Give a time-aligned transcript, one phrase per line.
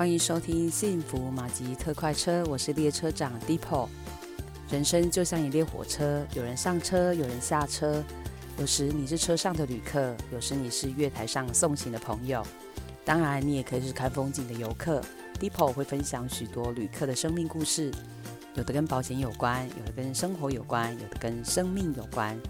[0.00, 3.86] 欢迎收听幸福马吉特快车，我是列车长 Deepo。
[4.70, 8.02] 人生就像一列火车，有人上车，有人下车。
[8.56, 12.42] 有时你是车上的旅客，有时你是月台上送行的朋友。
[13.04, 15.02] 当然，你也可以是看风景的游客。
[15.38, 17.92] Deepo 会分享许多旅客的生命故事，
[18.54, 22.40] 有的跟保险有关，有的跟生活有关，有的跟生命有关。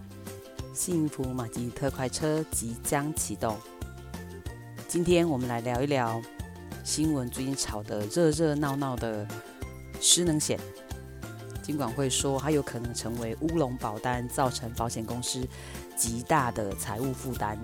[0.72, 3.58] 幸福马吉特快车即将启动。
[4.86, 6.22] 今天我们来聊一聊
[6.82, 9.26] 新闻最近炒得热热闹闹的
[10.00, 10.58] 失能险。
[11.62, 15.46] 金管会说，它有可能成为乌龙保单，造成保险公司
[15.96, 17.56] 极大的财务负担。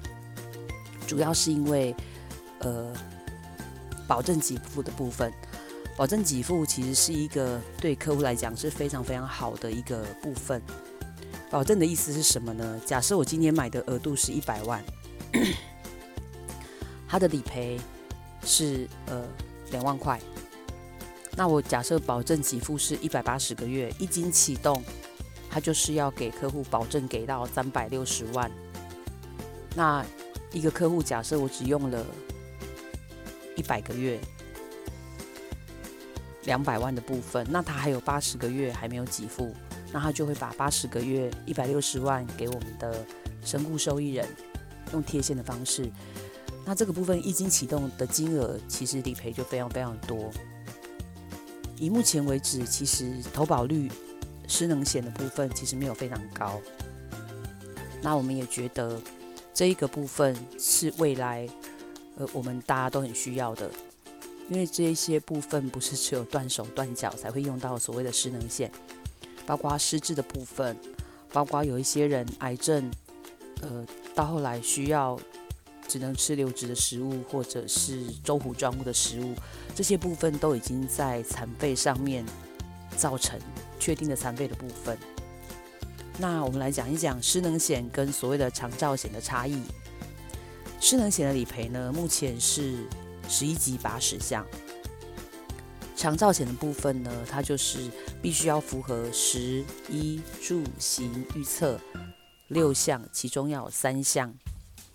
[1.08, 1.94] 主要是因为，
[2.60, 2.94] 呃，
[4.06, 5.32] 保证给付的部分，
[5.96, 10.62] 保证给付其实是一个对客户来讲是非常非常好的一个部分。
[11.50, 12.80] 保证的意思是什么呢？
[12.86, 14.84] 假设我今天买的额度是一百万。
[17.08, 17.76] 它的理赔
[18.44, 19.26] 是呃
[19.70, 20.20] 两万块，
[21.36, 24.82] 那我假设保证给付是一百八十个月，一经启动，
[25.50, 28.50] 它就是要给客户保证给到三百六十万。
[29.76, 30.04] 那
[30.52, 32.04] 一个客户假设我只用了
[33.56, 34.18] 一百个月，
[36.44, 39.54] 两百万的部分，那他还有八十个月还没有给付，
[39.92, 43.04] 那他就会把八十个月一百六十万给我们的
[43.44, 44.26] 身故受益人，
[44.92, 45.88] 用贴现的方式。
[46.64, 50.30] 那这个部分一经启动的金额，其实理赔就非常非常多。
[51.76, 53.90] 以目前为止，其实投保率
[54.46, 56.60] 失能险的部分其实没有非常高。
[58.02, 59.00] 那我们也觉得
[59.52, 61.48] 这一个部分是未来
[62.16, 63.68] 呃我们大家都很需要的，
[64.48, 68.70] 因为这一些部分不是只有断手断脚才会用到所谓的失能险，
[69.44, 70.76] 包括失智的部分，
[71.32, 72.90] 包括有一些人癌症，
[73.62, 75.18] 呃到后来需要。
[75.90, 79.34] 只能吃流质的食物，或者是粥糊状物的食物，
[79.74, 82.24] 这些部分都已经在残废上面
[82.96, 83.36] 造成
[83.80, 84.96] 确定的残废的部分。
[86.16, 89.60] 那我们来讲一讲失能险跟所谓的长照险的差异。
[90.80, 92.86] 失能险的理赔呢，目前是
[93.28, 94.46] 十一级八十项。
[95.96, 97.90] 长照险的部分呢，它就是
[98.22, 101.80] 必须要符合食衣住行预测
[102.46, 104.32] 六项，其中要有三项。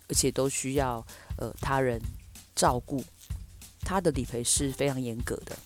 [0.07, 1.05] 而且都需要
[1.37, 2.01] 呃他人
[2.55, 3.03] 照顾，
[3.81, 5.57] 他的理赔是非常严格的。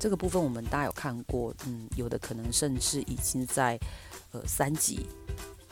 [0.00, 3.78] 这个部分我们大家有看过，嗯，有的可能甚至已经在
[4.32, 5.06] 呃三级，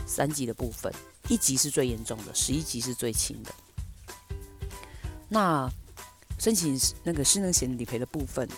[0.06, 0.92] 三级的部分，
[1.28, 3.52] 一级是最严重的，十一级是最轻的。
[5.28, 5.68] 那
[6.38, 8.48] 申请那个失能险理赔的部分，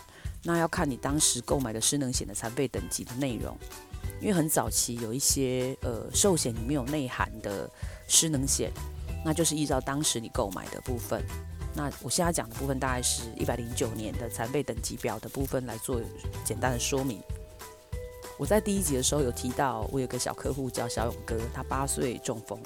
[0.43, 3.57] 那要看你当时购买的失能险的残废等级的内容，
[4.21, 7.71] 因为很早期有一些呃寿险里面有内涵的
[8.07, 8.71] 失能险。
[9.25, 11.25] 那就是依照当时你购买的部分，
[11.75, 16.01] 那我现在讲的部分大概是一百零九年的残废等级表的部分来做
[16.45, 17.23] 简单的说明。
[18.37, 22.59] 我在第一集的时候有提到，我有个小客户叫小勇哥，他八岁中风，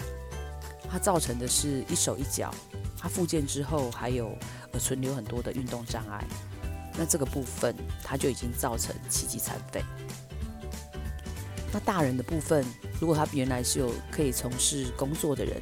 [0.91, 2.51] 他造成的是一手一脚，
[2.99, 4.35] 他复健之后还有
[4.73, 6.25] 呃存留很多的运动障碍，
[6.97, 9.85] 那这个部分他就已经造成七级残废。
[11.71, 12.65] 那大人的部分，
[12.99, 15.61] 如果他原来是有可以从事工作的人。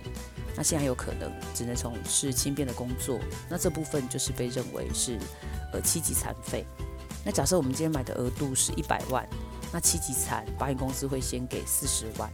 [0.56, 5.18] 那现在有可能只能从事轻便的工作，那这部分就是被认为是
[5.72, 6.64] 呃七级残废。
[7.24, 9.28] 那假设我们今天买的额度是一百万，
[9.72, 12.30] 那七级残保险公司会先给四十万。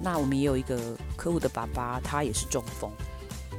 [0.00, 2.90] 那我们也有一个客户的爸爸，他也是中风，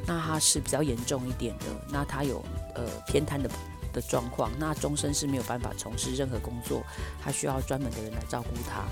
[0.07, 3.49] 那他是比较严重一点的，那他有呃偏瘫的
[3.93, 6.83] 的状况，那终身是没有办法从事任何工作，
[7.21, 8.83] 他需要专门的人来照顾他。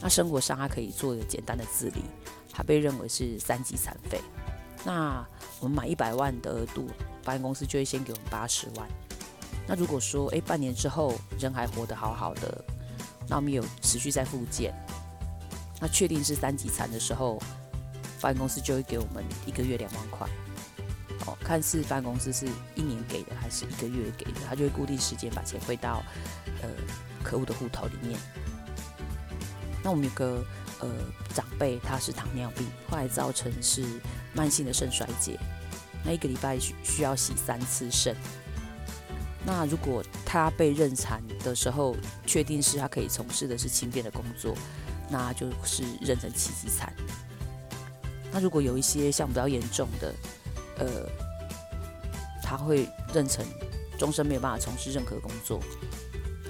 [0.00, 2.02] 那生活上他可以做一个简单的自理。
[2.60, 4.20] 他被认为是三级残废，
[4.84, 5.26] 那
[5.60, 6.90] 我们买一百万的额度，
[7.24, 8.86] 保险公司就会先给我们八十万。
[9.66, 12.62] 那如果说，诶，半年之后人还活得好好的，
[13.26, 14.74] 那我们有持续在复健，
[15.80, 17.38] 那确定是三级残的时候，
[18.20, 20.28] 保险公司就会给我们一个月两万块。
[21.24, 26.02] 哦，看是保险公司是一年给的还是一个月给的，他就会固定时间把钱汇到
[26.60, 26.68] 呃
[27.22, 28.20] 客户的户头里面。
[29.82, 30.44] 那我们有个。
[30.80, 30.88] 呃，
[31.34, 33.84] 长辈他是糖尿病，后来造成是
[34.34, 35.38] 慢性的肾衰竭，
[36.04, 38.16] 那一个礼拜需需要洗三次肾。
[39.44, 41.96] 那如果他被认残的时候，
[42.26, 44.54] 确定是他可以从事的是轻便的工作，
[45.08, 46.92] 那就是认成七级残。
[48.32, 50.14] 那如果有一些像比较严重的，
[50.78, 50.86] 呃，
[52.42, 53.44] 他会认成
[53.98, 55.60] 终身没有办法从事任何工作。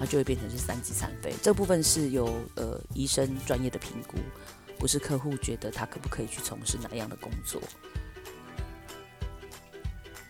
[0.00, 2.24] 它就会变成是三级残废，这部分是由
[2.56, 4.16] 呃医生专业的评估，
[4.78, 7.60] 不是客户觉得他可不可以去从事哪样的工作。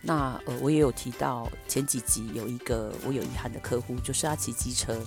[0.01, 4.99] 那呃，我也有提到前几集有一个我有遗憾的客户，就是他骑机车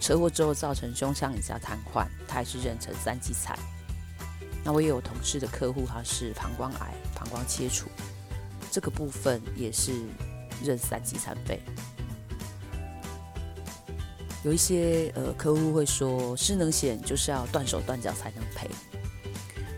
[0.00, 3.56] 车祸之后造成胸腔以下瘫痪，他还是认成三级残。
[4.64, 7.88] 那我也有同事的客户，他是膀胱癌，膀胱切除，
[8.72, 9.92] 这个部分也是
[10.64, 11.60] 认三级残废。
[14.44, 18.68] 有一些呃客户会说，失能险就是要断手断脚才能赔。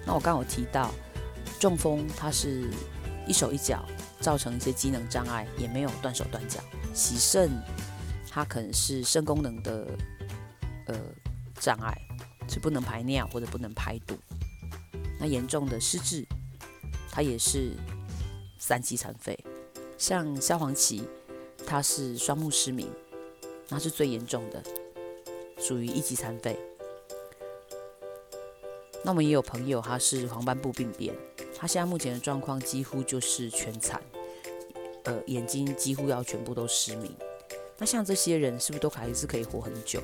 [0.04, 0.92] 那我刚有提到，
[1.60, 2.68] 中风它是
[3.28, 3.84] 一手一脚
[4.20, 6.60] 造成一些机能障碍，也没有断手断脚。
[6.92, 7.50] 洗肾
[8.28, 9.86] 它可能是肾功能的
[10.86, 10.98] 呃
[11.60, 11.96] 障碍，
[12.48, 14.16] 是不能排尿或者不能排毒。
[15.20, 16.26] 那严重的失智，
[17.10, 17.72] 它也是
[18.58, 19.38] 三级残废。
[19.96, 21.04] 像萧煌奇，
[21.66, 22.90] 他是双目失明，
[23.68, 24.62] 那是最严重的，
[25.58, 26.56] 属于一级残废。
[29.04, 31.14] 那我们也有朋友，他是黄斑部病变，
[31.56, 34.02] 他现在目前的状况几乎就是全残，
[35.04, 37.14] 呃，眼睛几乎要全部都失明。
[37.78, 40.00] 那像这些人，是不是都还是可以活很久？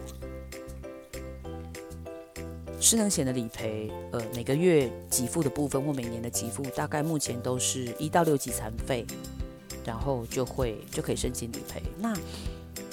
[2.79, 9.06] 失能险的理赔，呃，每个月给付的部分或每年的给付，大概目前都是一到六级残废，
[9.85, 11.81] 然后就会就可以申请理赔。
[11.99, 12.12] 那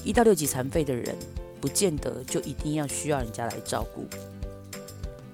[0.04, 1.16] 一到六级残废的人，
[1.60, 4.08] 不见得就一定要需要人家来照顾。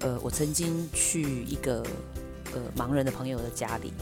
[0.00, 1.82] 呃，我曾经去一个
[2.52, 3.92] 呃盲人的朋友的家里，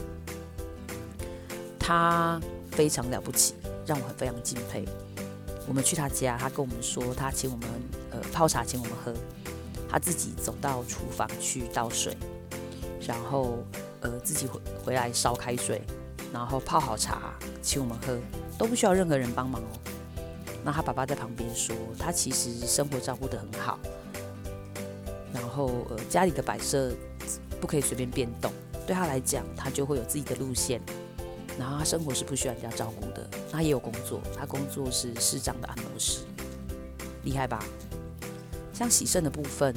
[1.79, 2.41] 他
[2.71, 3.55] 非常了不起，
[3.87, 4.85] 让我很非常敬佩。
[5.69, 7.69] 我们去他家，他跟我们说，他请我们
[8.11, 9.15] 呃泡茶，请我们喝。
[9.89, 12.17] 他自己走到厨房去倒水，
[13.07, 13.59] 然后
[14.01, 15.81] 呃自己回回来烧开水，
[16.33, 18.19] 然后泡好茶请我们喝，
[18.59, 19.79] 都不需要任何人帮忙哦。
[20.65, 23.79] 那他爸爸在旁边说，他其实生活照顾得很好，
[25.33, 26.91] 然后呃家里的摆设
[27.61, 28.51] 不可以随便变动，
[28.87, 30.81] 对他来讲，他就会有自己的路线，
[31.59, 33.29] 然后他生活是不需要人家照顾的。
[33.53, 36.21] 他也有工作，他工作是市长的按摩师，
[37.25, 37.63] 厉害吧？
[38.73, 39.73] 像洗肾的部分，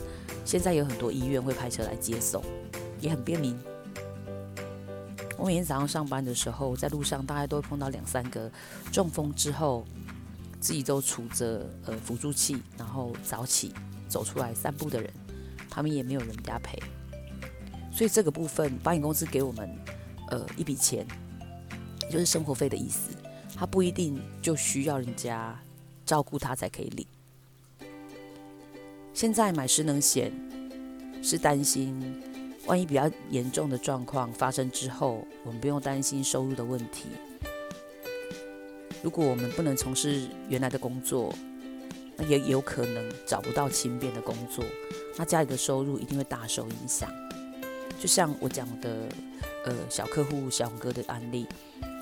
[0.46, 2.42] 现在有很多医院会派车来接送，
[3.00, 3.56] 也很便民。
[5.38, 8.50] 我每天早上上班的时候，在路上大概都会碰到两三个
[8.92, 9.86] 中风之后
[10.68, 13.74] 自己都杵着呃辅助器，然后早起
[14.10, 15.10] 走出来散步的人，
[15.70, 16.78] 他们也没有人家陪。
[17.90, 19.74] 所以这个部分，保险公司给我们
[20.30, 21.08] 呃一笔钱，
[22.12, 23.12] 就是生活费的意思，
[23.56, 25.58] 他不一定就需要人家
[26.06, 27.08] 照顾他才可以领。
[29.14, 30.34] 现在买失能险
[31.24, 32.22] 是担心，
[32.66, 37.06] 万一比较严重的状况发生之后，我们不用担心收入的问题。
[39.04, 41.34] 如果我们不能从事原来的工作，
[42.16, 44.64] 那也有可能找不到轻便的工作，
[45.18, 47.10] 那家里的收入一定会大受影响。
[48.00, 49.08] 就像我讲的，
[49.66, 51.48] 呃，小客户小红哥的案例，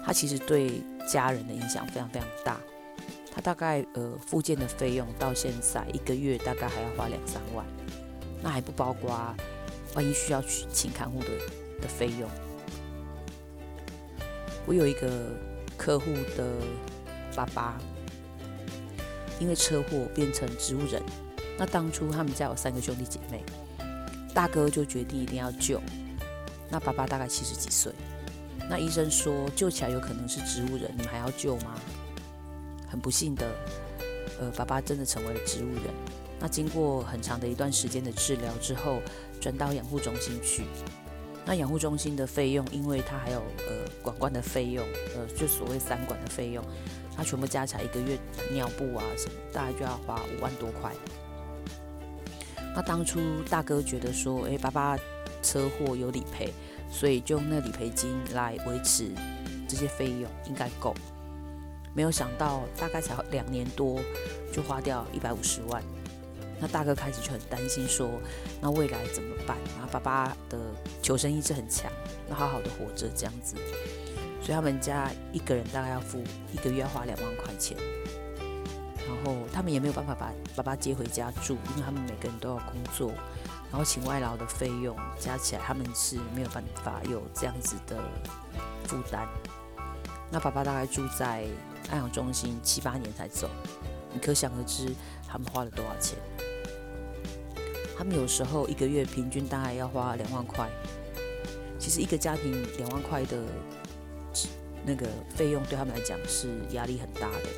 [0.05, 2.59] 他其实对家人的影响非常非常大。
[3.31, 7.65] 他大概呃复健的费用到现在一个月大概还要花两三万，
[8.41, 9.09] 那还不包括
[9.93, 11.27] 万一需要去请看护的
[11.81, 12.29] 的费用。
[14.65, 15.31] 我有一个
[15.85, 16.43] 客户的
[17.35, 17.77] 爸爸，
[19.39, 20.99] 因为车祸变成植物人。
[21.59, 23.43] 那当初他们家有三个兄弟姐妹，
[24.33, 25.79] 大哥就决定一定要救。
[26.71, 27.93] 那爸爸大概七十几岁，
[28.67, 31.79] 那医生说救起来有可能是植物人，你们还要救吗？
[32.89, 33.47] 很不幸的，
[34.39, 35.83] 呃，爸爸真的成为了植物人。
[36.39, 39.03] 那经过很长的一段时间的治疗之后，
[39.39, 40.63] 转到养护中心去。
[41.45, 44.83] 那养护中心的费用，因为他还有呃管管的费用，
[45.15, 46.65] 呃，就所谓三管的费用，
[47.15, 48.17] 他全部加起来一个月
[48.51, 50.91] 尿布啊什么，大概就要花五万多块。
[52.75, 54.97] 那当初大哥觉得说，哎，爸爸
[55.43, 56.51] 车祸有理赔，
[56.89, 59.11] 所以就用那理赔金来维持
[59.67, 60.95] 这些费用，应该够。
[61.93, 64.01] 没有想到，大概才两年多
[64.51, 65.81] 就花掉一百五十万。
[66.65, 68.09] 那大哥开始就很担心，说
[68.59, 70.57] ：“那未来怎么办？”然后爸爸的
[70.99, 71.91] 求生意志很强，
[72.27, 73.55] 那好好的活着这样子。
[74.41, 77.77] 所以他们家一个人大概要付一个月要花两万块钱。
[78.97, 83.11] 然后他们也没有办法把爸爸接回家住，因为他们每个人都要工作，
[83.69, 87.95] 然后请外劳的费用加起来，他们是没有办法有这样子的
[88.85, 89.27] 负担。
[90.31, 91.45] 那爸爸大概住在。
[91.91, 93.47] 安养中心七八年才走，
[94.11, 94.91] 你可想而知
[95.27, 96.17] 他们花了多少钱。
[97.97, 100.69] 他们有时候一个月平均大概要花两万块。
[101.77, 103.37] 其实一个家庭两万块的
[104.85, 107.49] 那个费用对他们来讲是压力很大的。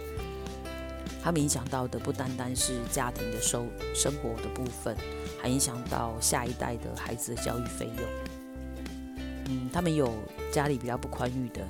[1.23, 4.95] 他们影响到的不单单是家庭的收生活的部分，
[5.41, 9.25] 还影响到下一代的孩子的教育费用。
[9.49, 10.13] 嗯，他们有
[10.51, 11.61] 家里比较不宽裕的。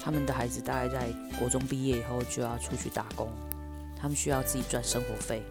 [0.00, 3.28] 他们的孩子大概在国中毕业以后就要出去打工，
[3.96, 5.42] 他们需要自己赚生活费。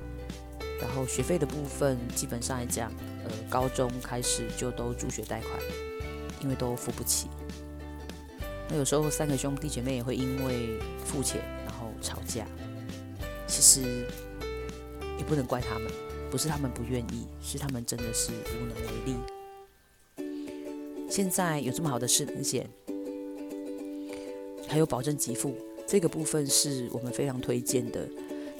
[0.82, 2.92] 然后学费的部分，基本上来讲，
[3.24, 5.52] 呃，高中开始就都助学贷款，
[6.42, 7.28] 因为都付不起。
[8.68, 12.46] 那有时候三个兄弟姐妹也会因为付钱然后吵架。
[13.48, 14.08] 其实
[15.18, 15.92] 也不能怪他们，
[16.32, 19.16] 不是他们不愿意，是他们真的是无能为力。
[21.10, 22.70] 现在有这么好的失能险，
[24.70, 25.54] 还有保证给付，
[25.86, 28.08] 这个部分是我们非常推荐的。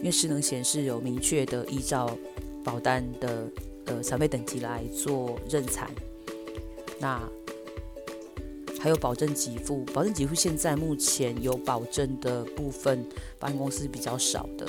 [0.02, 2.18] 因为失能险是有明确的依照
[2.64, 3.48] 保单的
[3.86, 5.88] 呃残废等级来做认残，
[7.00, 7.22] 那
[8.80, 14.66] 还有保证给付，保证给付现在目前有保证的部分，保险公司比较少的，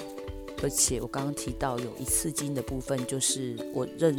[0.62, 4.14] 而且我刚刚提到有一次金的部分，就是我认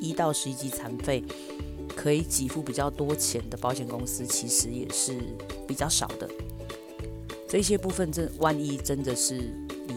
[0.00, 1.22] 一到十一级残废
[1.94, 5.20] 可以给付比较多钱的保险公司，其实也是
[5.68, 6.26] 比较少的，
[7.46, 9.52] 这些部分真万一真的是。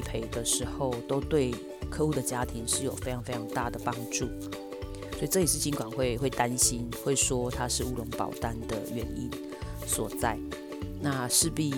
[0.07, 1.53] 赔的时候，都对
[1.89, 4.25] 客户的家庭是有非常非常大的帮助，
[5.11, 9.29] 所以这也是金管会会担心，会说它是乌龙保单的原因
[9.85, 10.37] 所在。
[11.01, 11.73] 那势必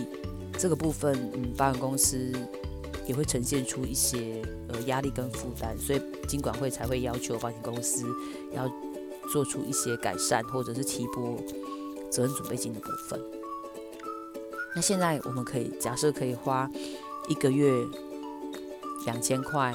[0.59, 2.31] 这个部分，嗯，保险公司
[3.07, 8.05] 也会呈现出一些呃压力跟负担，所以金管会才会要求保险公司
[8.53, 8.71] 要
[9.33, 11.35] 做出一些改善，或者是提拨
[12.11, 13.19] 责任准备金的部分。
[14.75, 16.69] 那现在我们可以假设可以花。
[17.27, 17.69] 一个月
[19.09, 19.73] 两千块，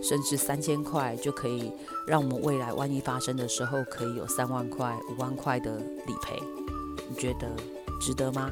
[0.00, 1.72] 甚至三千块，就可以
[2.06, 6.40] 让我们未来万一发生的时候，可以有三万块、五万块的理赔。
[7.08, 7.50] 你觉得
[8.00, 8.48] 值得吗？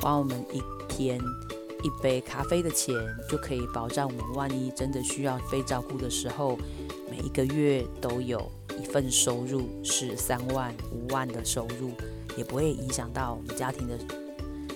[0.00, 1.20] 花我们一天
[1.84, 2.96] 一杯咖啡的钱，
[3.30, 6.58] 就可以保障我们万一真的需要被照顾的时候，
[7.08, 11.92] 每一个月都有一份收入是三万、五万的收入，
[12.36, 13.96] 也不会影响到我们家庭的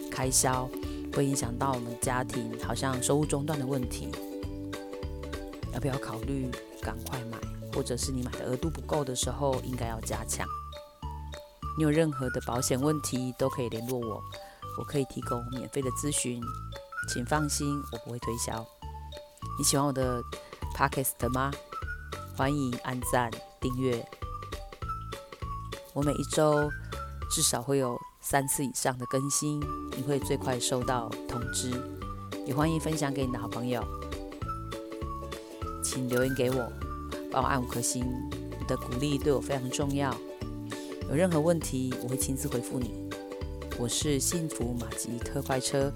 [0.09, 0.71] 开销。
[1.15, 4.09] 会影响到我们家庭，好像收入中断的问题，
[5.73, 6.51] 要不要考虑
[6.83, 7.39] 赶快买？
[7.73, 10.47] 或者是你买的额度不够的时候，应该要加强。
[11.79, 14.23] 你有任何的保险问题都可以联络我，
[14.79, 16.43] 我可以提供免费的咨询，
[17.09, 18.67] 请放心，我不会推销。
[19.59, 20.23] 你喜欢我的
[20.75, 21.53] Podcast 吗？
[22.37, 24.03] 欢迎按赞订阅，
[25.93, 26.71] 我每一周
[27.31, 28.00] 至少会有。
[28.31, 29.61] 三次以上的更新，
[29.97, 31.73] 你会最快收到通知。
[32.47, 33.85] 也欢迎分享给你的好朋友，
[35.83, 36.73] 请留言给我，
[37.33, 38.05] 帮我按五颗星。
[38.57, 40.17] 你的鼓励对我非常重要。
[41.09, 43.11] 有任何问题，我会亲自回复你。
[43.77, 45.93] 我是幸福马吉特快车，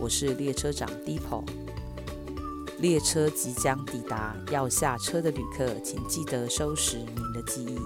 [0.00, 1.44] 我是列车长 d e p o。
[2.80, 7.78] 列车即将抵达，要下车的旅客，请记得收拾您的记忆。